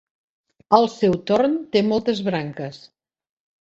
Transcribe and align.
Al 0.77 0.89
seu 0.93 1.19
torn, 1.33 1.55
té 1.77 1.87
moltes 1.93 2.27
branques. 2.33 2.85